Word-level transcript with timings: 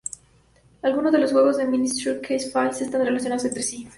Algunos 0.81 1.11
de 1.11 1.19
los 1.19 1.31
juegos 1.31 1.57
de 1.57 1.65
Mystery 1.67 2.21
Case 2.21 2.49
Files 2.49 2.81
están 2.81 3.05
relacionados 3.05 3.45
entre 3.45 3.61
sí. 3.61 3.87